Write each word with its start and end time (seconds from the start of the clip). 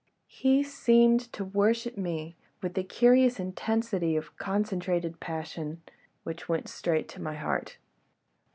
He 0.25 0.63
seemed 0.63 1.19
to 1.33 1.45
worship 1.45 1.95
me 1.95 2.35
with 2.59 2.75
a 2.75 2.81
curious 2.83 3.39
intensity 3.39 4.15
of 4.17 4.35
concentrated 4.35 5.19
passion, 5.19 5.83
which 6.23 6.49
went 6.49 6.67
straight 6.67 7.07
to 7.09 7.21
my 7.21 7.35
heart. 7.35 7.77